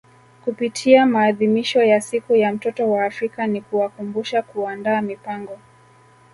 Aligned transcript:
Kupitia 0.45 1.05
maadhimisho 1.05 1.83
ya 1.83 2.01
siku 2.01 2.35
ya 2.35 2.53
mtoto 2.53 2.91
wa 2.91 3.05
Afrika 3.05 3.47
ni 3.47 3.61
kuwakumbusha 3.61 4.41
kuandaa 4.41 5.01
mipango 5.01 5.59